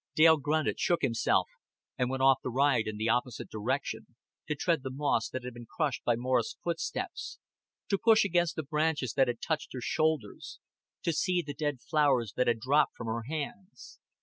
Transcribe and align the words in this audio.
Dale 0.15 0.37
grunted, 0.37 0.79
shook 0.79 1.03
himself, 1.03 1.47
and 1.95 2.09
went 2.09 2.23
off 2.23 2.39
the 2.41 2.49
ride 2.49 2.87
in 2.87 2.97
the 2.97 3.07
opposite 3.09 3.51
direction 3.51 4.15
to 4.47 4.55
tread 4.55 4.81
the 4.81 4.89
moss 4.89 5.29
that 5.29 5.43
had 5.43 5.53
been 5.53 5.67
crushed 5.67 6.03
by 6.03 6.15
Norah's 6.15 6.57
footsteps, 6.63 7.37
to 7.87 7.99
push 7.99 8.25
against 8.25 8.55
the 8.55 8.63
branches 8.63 9.13
that 9.13 9.27
had 9.27 9.39
touched 9.41 9.73
her 9.73 9.79
shoulders, 9.79 10.57
to 11.03 11.13
see 11.13 11.43
the 11.45 11.53
dead 11.53 11.81
flowers 11.87 12.33
that 12.35 12.47
had 12.47 12.59
dropped 12.59 12.95
from 12.95 13.05
her 13.05 13.25
hands. 13.29 13.99